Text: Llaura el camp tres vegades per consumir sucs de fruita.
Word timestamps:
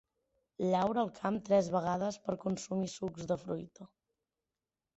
Llaura 0.69 1.03
el 1.07 1.11
camp 1.19 1.37
tres 1.49 1.69
vegades 1.75 2.19
per 2.25 2.37
consumir 2.47 2.91
sucs 2.97 3.31
de 3.35 3.41
fruita. 3.45 3.89